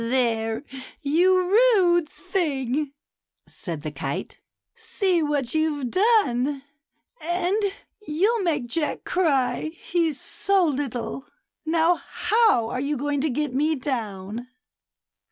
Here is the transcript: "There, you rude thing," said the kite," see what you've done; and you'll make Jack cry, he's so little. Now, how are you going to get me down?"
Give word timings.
"There, 0.03 0.63
you 1.03 1.37
rude 1.37 2.09
thing," 2.09 2.91
said 3.45 3.83
the 3.83 3.91
kite," 3.91 4.39
see 4.75 5.21
what 5.21 5.53
you've 5.53 5.91
done; 5.91 6.63
and 7.21 7.63
you'll 8.07 8.41
make 8.41 8.65
Jack 8.65 9.03
cry, 9.03 9.65
he's 9.79 10.19
so 10.19 10.65
little. 10.65 11.27
Now, 11.67 11.97
how 12.03 12.67
are 12.69 12.79
you 12.81 12.97
going 12.97 13.21
to 13.21 13.29
get 13.29 13.53
me 13.53 13.75
down?" 13.75 14.47